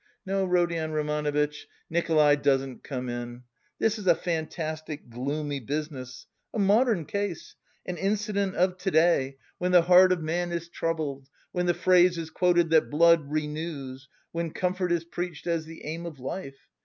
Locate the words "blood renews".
12.89-14.09